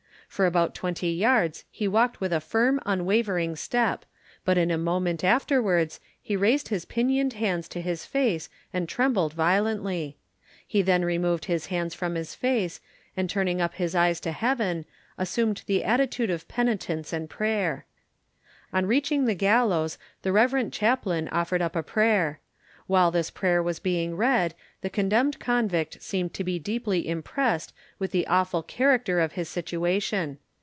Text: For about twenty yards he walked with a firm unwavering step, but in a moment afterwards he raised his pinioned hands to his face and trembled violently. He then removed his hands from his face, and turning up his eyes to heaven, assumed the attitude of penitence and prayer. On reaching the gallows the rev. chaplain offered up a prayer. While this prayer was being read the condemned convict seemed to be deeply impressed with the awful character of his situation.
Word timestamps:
For 0.33 0.45
about 0.45 0.73
twenty 0.73 1.11
yards 1.11 1.65
he 1.69 1.89
walked 1.89 2.21
with 2.21 2.31
a 2.31 2.39
firm 2.39 2.79
unwavering 2.85 3.57
step, 3.57 4.05
but 4.45 4.57
in 4.57 4.71
a 4.71 4.77
moment 4.77 5.25
afterwards 5.25 5.99
he 6.21 6.37
raised 6.37 6.69
his 6.69 6.85
pinioned 6.85 7.33
hands 7.33 7.67
to 7.67 7.81
his 7.81 8.05
face 8.05 8.47
and 8.71 8.87
trembled 8.87 9.33
violently. 9.33 10.15
He 10.65 10.81
then 10.81 11.03
removed 11.03 11.45
his 11.45 11.65
hands 11.65 11.93
from 11.93 12.15
his 12.15 12.33
face, 12.33 12.79
and 13.17 13.29
turning 13.29 13.59
up 13.59 13.73
his 13.73 13.93
eyes 13.93 14.21
to 14.21 14.31
heaven, 14.31 14.85
assumed 15.17 15.63
the 15.65 15.83
attitude 15.83 16.29
of 16.29 16.47
penitence 16.47 17.11
and 17.11 17.29
prayer. 17.29 17.85
On 18.71 18.85
reaching 18.85 19.25
the 19.25 19.35
gallows 19.35 19.97
the 20.21 20.31
rev. 20.31 20.71
chaplain 20.71 21.27
offered 21.27 21.61
up 21.61 21.75
a 21.75 21.83
prayer. 21.83 22.39
While 22.87 23.11
this 23.11 23.31
prayer 23.31 23.63
was 23.63 23.79
being 23.79 24.17
read 24.17 24.53
the 24.81 24.89
condemned 24.89 25.39
convict 25.39 26.01
seemed 26.03 26.33
to 26.33 26.43
be 26.43 26.59
deeply 26.59 27.07
impressed 27.07 27.71
with 27.99 28.11
the 28.11 28.27
awful 28.27 28.63
character 28.63 29.21
of 29.21 29.33
his 29.33 29.47
situation. 29.47 30.39